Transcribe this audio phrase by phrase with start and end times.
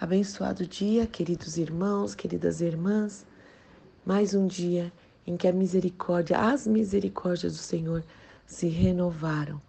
[0.00, 3.26] Abençoado dia, queridos irmãos, queridas irmãs.
[4.02, 4.90] Mais um dia
[5.26, 8.02] em que a misericórdia, as misericórdias do Senhor
[8.46, 9.60] se renovaram.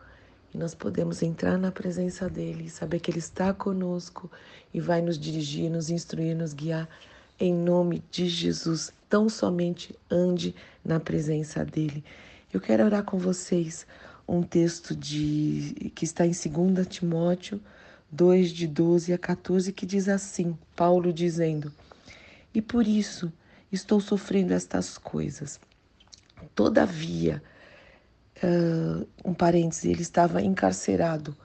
[0.53, 4.31] E nós podemos entrar na presença dele saber que ele está conosco
[4.73, 6.87] e vai nos dirigir, nos instruir, nos guiar.
[7.37, 12.05] Em nome de Jesus, tão somente ande na presença dele.
[12.53, 13.85] Eu quero orar com vocês
[14.25, 17.59] um texto de que está em 2 Timóteo
[18.11, 21.71] 2, de 12 a 14, que diz assim: Paulo dizendo,
[22.53, 23.31] E por isso
[23.71, 25.59] estou sofrendo estas coisas.
[26.53, 27.41] Todavia,
[28.43, 31.35] uh, um parêntese, ele estava encarcerado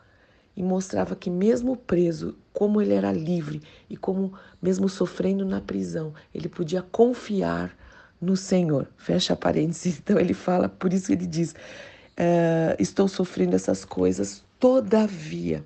[0.57, 6.15] e mostrava que, mesmo preso, como ele era livre e como, mesmo sofrendo na prisão,
[6.35, 7.77] ele podia confiar
[8.21, 8.89] no Senhor.
[8.97, 9.99] Fecha parênteses.
[10.03, 15.65] Então, ele fala, por isso ele diz: uh, Estou sofrendo essas coisas, todavia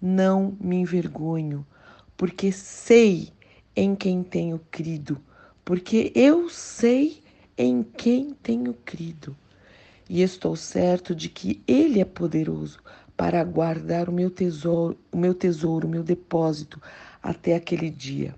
[0.00, 1.66] não me envergonho,
[2.16, 3.30] porque sei
[3.76, 5.20] em quem tenho crido,
[5.64, 7.22] porque eu sei
[7.56, 9.36] em quem tenho crido.
[10.08, 12.80] E estou certo de que Ele é poderoso
[13.16, 16.80] para guardar o meu tesouro, o meu tesouro, o meu depósito
[17.22, 18.34] até aquele dia.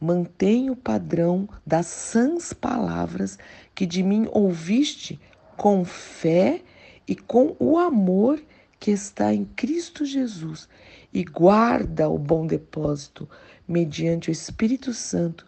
[0.00, 3.38] Mantenha o padrão das sãs palavras
[3.74, 5.20] que de mim ouviste
[5.56, 6.62] com fé
[7.06, 8.42] e com o amor
[8.80, 10.68] que está em Cristo Jesus
[11.14, 13.28] e guarda o bom depósito
[13.66, 15.46] mediante o Espírito Santo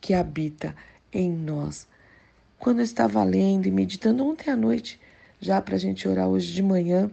[0.00, 0.76] que habita
[1.12, 1.88] em nós.
[2.56, 5.00] Quando eu estava lendo e meditando ontem à noite,
[5.40, 7.10] já para a gente orar hoje de manhã,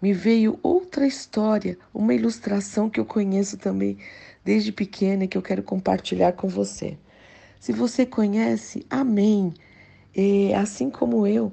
[0.00, 3.98] me veio outra história, uma ilustração que eu conheço também
[4.44, 6.96] desde pequena e que eu quero compartilhar com você.
[7.58, 9.54] Se você conhece, amém.
[10.14, 11.52] E, assim como eu,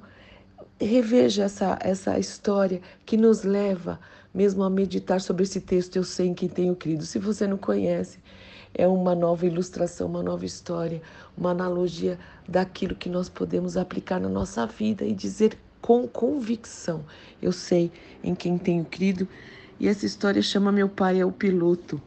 [0.80, 4.00] reveja essa, essa história que nos leva
[4.34, 7.06] mesmo a meditar sobre esse texto, eu sei em quem tenho crido.
[7.06, 8.20] Se você não conhece,
[8.74, 11.02] é uma nova ilustração, uma nova história,
[11.38, 17.04] uma analogia daquilo que nós podemos aplicar na nossa vida e dizer com convicção:
[17.42, 17.92] eu sei
[18.24, 19.28] em quem tenho crido.
[19.80, 22.00] E essa história chama Meu Pai é o Piloto.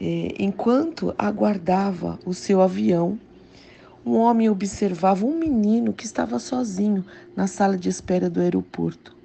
[0.00, 3.18] É, enquanto aguardava o seu avião,
[4.06, 7.04] um homem observava um menino que estava sozinho
[7.34, 9.17] na sala de espera do aeroporto.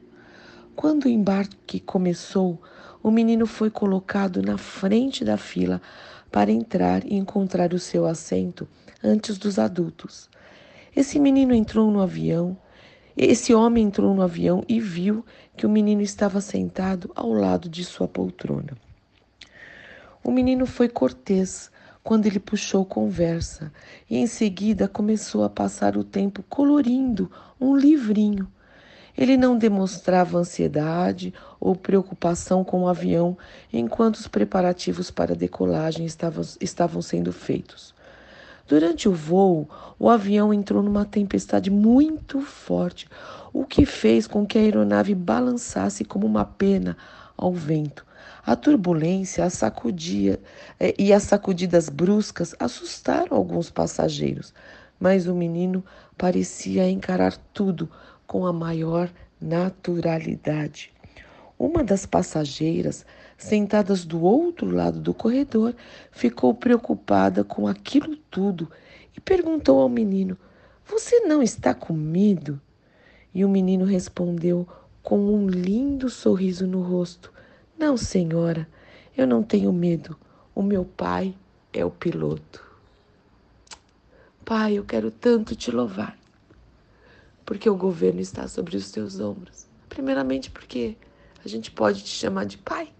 [0.76, 2.62] Quando o embarque começou,
[3.02, 5.82] o menino foi colocado na frente da fila
[6.32, 8.68] para entrar e encontrar o seu assento
[9.04, 10.30] antes dos adultos.
[10.96, 12.58] Esse menino entrou no avião.
[13.16, 15.24] Esse homem entrou no avião e viu
[15.56, 18.76] que o menino estava sentado ao lado de sua poltrona.
[20.24, 21.72] O menino foi cortês
[22.04, 23.72] quando ele puxou conversa
[24.10, 28.48] e em seguida começou a passar o tempo colorindo um livrinho
[29.18, 33.38] ele não demonstrava ansiedade ou preocupação com o avião
[33.72, 37.94] enquanto os preparativos para a decolagem estavam, estavam sendo feitos.
[38.68, 39.70] Durante o voo,
[40.00, 43.08] o avião entrou numa tempestade muito forte,
[43.52, 46.98] o que fez com que a aeronave balançasse como uma pena
[47.38, 48.06] ao vento.
[48.46, 50.40] A turbulência a sacudia
[50.80, 54.54] eh, e as sacudidas bruscas assustaram alguns passageiros,
[55.00, 55.84] mas o menino
[56.18, 57.90] parecia encarar tudo
[58.34, 60.92] com a maior naturalidade.
[61.60, 63.06] Uma das passageiras,
[63.38, 65.76] sentadas do outro lado do corredor,
[66.12, 68.72] ficou preocupada com aquilo tudo
[69.16, 70.36] e perguntou ao menino:
[70.84, 72.60] Você não está com medo?
[73.36, 74.68] E o menino respondeu
[75.04, 77.32] com um lindo sorriso no rosto:
[77.78, 78.68] Não, senhora,
[79.16, 80.18] eu não tenho medo.
[80.56, 81.36] O meu pai
[81.72, 82.66] é o piloto.
[84.44, 86.23] Pai, eu quero tanto te louvar
[87.46, 89.68] porque o governo está sobre os teus ombros.
[89.90, 90.98] Primeiramente, porque
[91.44, 92.92] a gente pode te chamar de pai.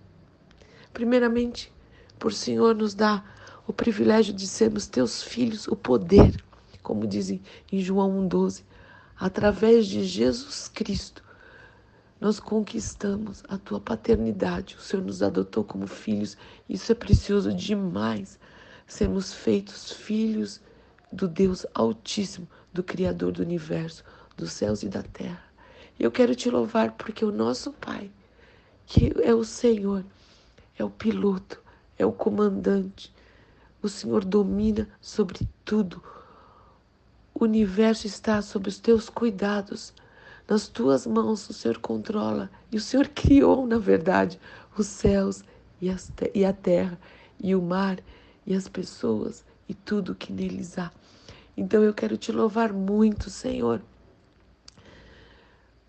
[0.94, 1.74] Primeiramente,
[2.20, 3.24] por Senhor nos dá
[3.66, 6.44] o privilégio de sermos teus filhos, o poder,
[6.82, 8.64] como dizem em João 1,12,
[9.18, 11.24] através de Jesus Cristo,
[12.20, 14.76] nós conquistamos a tua paternidade.
[14.78, 16.38] O Senhor nos adotou como filhos.
[16.70, 18.40] Isso é precioso demais.
[18.88, 20.62] Sermos feitos filhos
[21.12, 24.04] do Deus Altíssimo, do Criador do universo,
[24.38, 25.44] dos céus e da terra.
[26.00, 28.10] Eu quero te louvar porque o nosso Pai,
[28.86, 30.04] que é o Senhor,
[30.78, 31.62] é o piloto,
[31.98, 33.14] é o comandante.
[33.82, 36.02] O Senhor domina sobre tudo.
[37.34, 39.94] O universo está sob os teus cuidados.
[40.48, 42.50] Nas tuas mãos o Senhor controla.
[42.72, 44.40] E o Senhor criou, na verdade,
[44.78, 45.44] os céus
[45.82, 47.00] e, as, e a terra,
[47.40, 48.00] e o mar,
[48.46, 50.92] e as pessoas, e tudo que neles há.
[51.56, 53.82] Então eu quero te louvar muito, Senhor,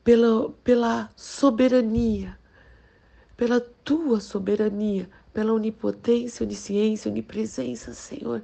[0.04, 2.38] pela, pela soberania,
[3.36, 8.42] pela tua soberania, pela onipotência, onisciência, onipresença, Senhor.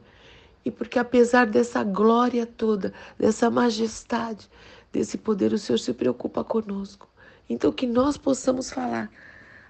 [0.65, 4.51] E porque apesar dessa glória toda, dessa majestade,
[4.93, 7.09] desse poder, o Senhor se preocupa conosco.
[7.49, 9.11] Então que nós possamos falar,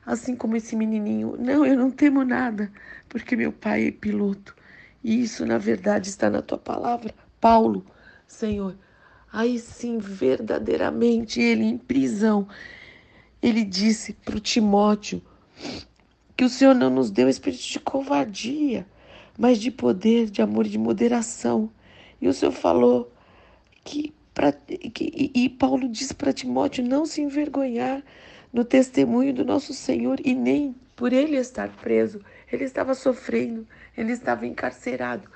[0.06, 2.72] assim como esse menininho, não, eu não temo nada,
[3.08, 4.54] porque meu pai é piloto.
[5.02, 7.84] E isso, na verdade, está na tua palavra, Paulo,
[8.26, 8.76] Senhor.
[9.32, 12.48] Aí sim, verdadeiramente, ele em prisão,
[13.40, 15.22] ele disse para o Timóteo
[16.36, 18.86] que o Senhor não nos deu espírito de covardia,
[19.38, 21.70] mas de poder, de amor e de moderação.
[22.20, 23.12] E o Senhor falou
[23.84, 28.02] que, pra, que e, Paulo disse para Timóteo não se envergonhar
[28.52, 32.20] no testemunho do nosso Senhor e nem por ele estar preso.
[32.50, 33.66] Ele estava sofrendo,
[33.96, 35.30] ele estava encarcerado.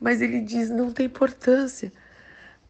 [0.00, 1.92] Mas ele diz: não tem importância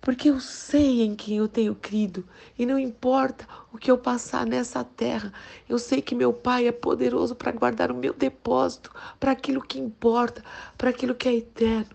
[0.01, 2.27] porque eu sei em quem eu tenho crido
[2.59, 3.47] e não importa
[3.77, 5.31] o que eu passar nessa terra,
[5.69, 8.91] eu sei que meu Pai é poderoso para guardar o meu depósito
[9.21, 10.43] para aquilo que importa,
[10.79, 11.95] para aquilo que é eterno.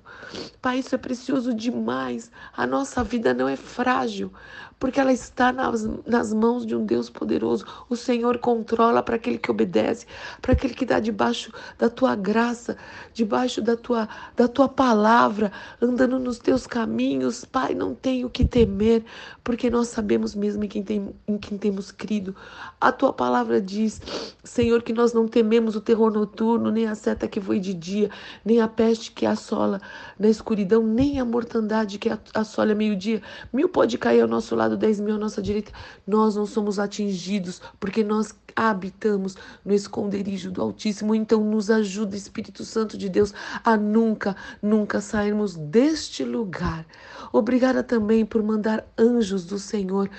[0.62, 2.31] Pai, isso é precioso demais.
[2.56, 4.31] A nossa vida não é frágil,
[4.80, 7.66] porque ela está nas, nas mãos de um Deus poderoso.
[7.89, 10.06] O Senhor controla para aquele que obedece,
[10.42, 12.77] para aquele que dá debaixo da tua graça,
[13.13, 15.51] debaixo da tua, da tua palavra,
[15.81, 17.44] andando nos teus caminhos.
[17.44, 19.04] Pai, não tem o que temer,
[19.44, 22.36] porque nós sabemos mesmo em quem, tem, em quem temos crido.
[22.80, 24.02] A tua palavra diz,
[24.44, 28.12] Senhor, que nós não tememos o terror noturno, nem a seta que voe de dia,
[28.44, 29.80] nem a peste que assola
[30.20, 33.22] na escuridão, nem a mortandade que assola meio-dia.
[33.54, 35.72] Mil pode cair ao nosso lado, dez mil à nossa direita,
[36.06, 41.16] nós não somos atingidos, porque nós habitamos no esconderijo do Altíssimo.
[41.16, 43.34] Então, nos ajuda, Espírito Santo de Deus,
[43.64, 46.86] a nunca, nunca sairmos deste lugar.
[47.32, 50.10] Obrigada também por mandar anjos do Senhor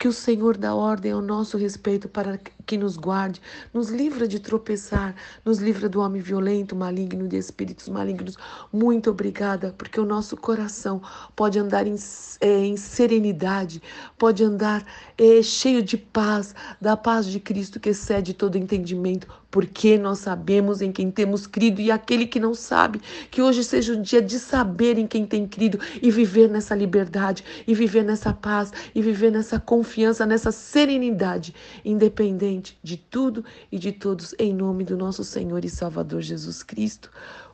[0.00, 3.42] que o Senhor dá ordem ao nosso respeito para que nos guarde,
[3.74, 8.36] nos livra de tropeçar, nos livra do homem violento, maligno, de espíritos malignos.
[8.72, 11.02] Muito obrigada, porque o nosso coração
[11.34, 11.96] pode andar em,
[12.40, 13.82] é, em serenidade,
[14.16, 14.86] pode andar
[15.18, 20.80] é, cheio de paz, da paz de Cristo que excede todo entendimento, porque nós sabemos
[20.80, 23.00] em quem temos crido e aquele que não sabe,
[23.32, 27.42] que hoje seja um dia de saber em quem tem crido e viver nessa liberdade,
[27.66, 31.52] e viver nessa paz, e viver nessa confiança, nessa serenidade,
[31.84, 37.10] independente de tudo e de todos, em nome do nosso Senhor e Salvador Jesus Cristo.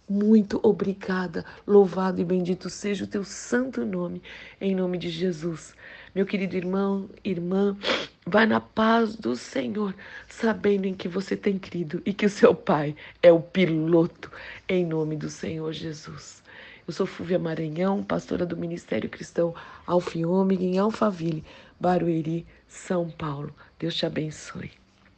[0.08, 4.22] Muito obrigada, louvado e bendito seja o teu santo nome,
[4.60, 5.74] em nome de Jesus.
[6.14, 7.76] Meu querido irmão, irmã,
[8.24, 9.94] vai na paz do Senhor,
[10.28, 14.30] sabendo em que você tem crido e que o seu Pai é o piloto,
[14.68, 16.40] em nome do Senhor Jesus.
[16.86, 19.52] Eu sou Fúvia Maranhão, pastora do Ministério Cristão
[19.84, 21.44] Alfiômega em Alphaville,
[21.80, 23.52] Barueri, São Paulo.
[23.76, 24.85] Deus te abençoe.